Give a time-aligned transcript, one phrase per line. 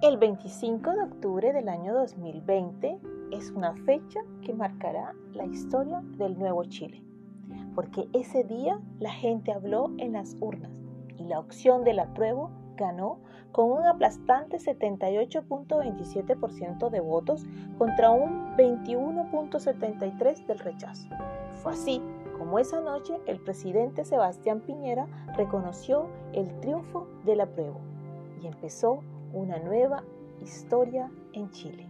[0.00, 3.00] El 25 de octubre del año 2020
[3.32, 7.02] es una fecha que marcará la historia del nuevo Chile,
[7.74, 10.70] porque ese día la gente habló en las urnas
[11.16, 13.18] y la opción del apruebo ganó
[13.50, 17.44] con un aplastante 78.27% de votos
[17.76, 21.08] contra un 21.73% del rechazo.
[21.56, 22.00] Fue así
[22.38, 27.80] como esa noche el presidente Sebastián Piñera reconoció el triunfo del apruebo
[28.40, 30.04] y empezó una nueva
[30.40, 31.88] historia en Chile.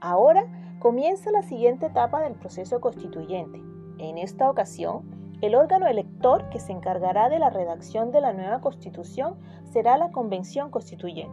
[0.00, 0.46] Ahora
[0.78, 3.60] comienza la siguiente etapa del proceso constituyente.
[3.98, 5.02] En esta ocasión,
[5.42, 9.36] el órgano elector que se encargará de la redacción de la nueva constitución
[9.72, 11.32] será la Convención Constituyente,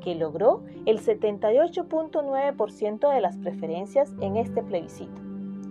[0.00, 5.20] que logró el 78.9% de las preferencias en este plebiscito,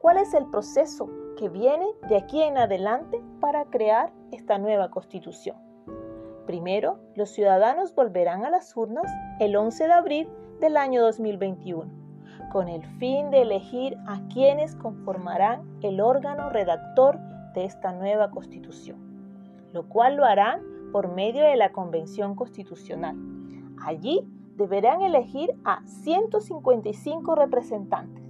[0.00, 5.56] cuál es el proceso que viene de aquí en adelante para crear esta nueva constitución.
[6.46, 10.28] Primero, los ciudadanos volverán a las urnas el 11 de abril
[10.60, 11.90] del año 2021,
[12.52, 17.18] con el fin de elegir a quienes conformarán el órgano redactor
[17.52, 19.05] de esta nueva constitución
[19.76, 23.14] lo cual lo harán por medio de la Convención Constitucional.
[23.84, 28.24] Allí deberán elegir a 155 representantes.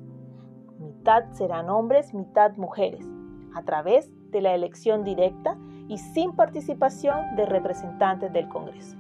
[0.81, 3.07] Mitad serán hombres, mitad mujeres,
[3.55, 8.97] a través de la elección directa y sin participación de representantes del Congreso.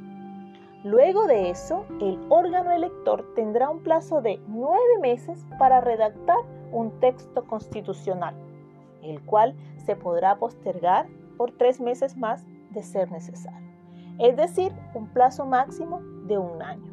[0.84, 6.39] Luego de eso, el órgano elector tendrá un plazo de nueve meses para redactar
[6.70, 8.36] un texto constitucional,
[9.02, 13.70] el cual se podrá postergar por tres meses más de ser necesario,
[14.19, 16.92] es decir, un plazo máximo de un año.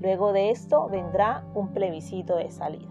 [0.00, 2.90] Luego de esto vendrá un plebiscito de salida.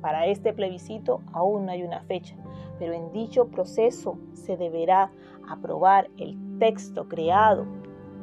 [0.00, 2.36] Para este plebiscito aún no hay una fecha,
[2.78, 5.10] pero en dicho proceso se deberá
[5.48, 7.66] aprobar el texto creado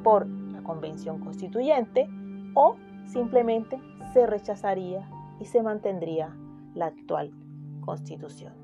[0.03, 2.07] por la Convención Constituyente
[2.53, 2.75] o
[3.05, 3.79] simplemente
[4.13, 5.07] se rechazaría
[5.39, 6.35] y se mantendría
[6.73, 7.31] la actual
[7.81, 8.62] Constitución.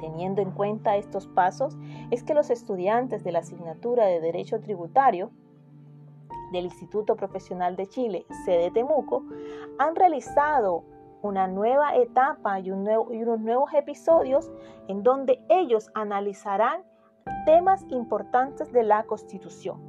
[0.00, 1.76] Teniendo en cuenta estos pasos,
[2.10, 5.30] es que los estudiantes de la asignatura de Derecho Tributario
[6.52, 9.24] del Instituto Profesional de Chile, sede Temuco,
[9.78, 10.84] han realizado
[11.22, 14.50] una nueva etapa y, y unos nuevos episodios
[14.88, 16.82] en donde ellos analizarán
[17.46, 19.80] temas importantes de la Constitución,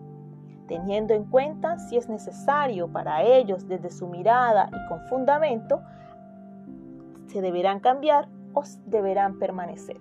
[0.68, 5.82] teniendo en cuenta si es necesario para ellos desde su mirada y con fundamento,
[7.28, 8.30] se deberán cambiar
[8.86, 9.98] deberán permanecer.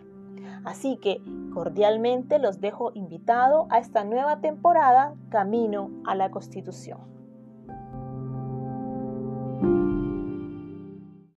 [0.65, 1.21] Así que
[1.53, 7.01] cordialmente los dejo invitado a esta nueva temporada Camino a la Constitución.